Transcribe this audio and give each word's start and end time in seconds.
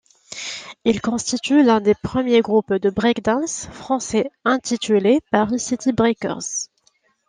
Il 0.83 0.99
constitue 0.99 1.61
l'un 1.61 1.79
des 1.79 1.93
premiers 1.93 2.41
groupes 2.41 2.73
de 2.73 2.89
Break 2.89 3.21
dance 3.21 3.67
français 3.67 4.31
intitulé 4.45 5.19
Paris 5.29 5.59
City 5.59 5.91
Breakers. 5.91 6.69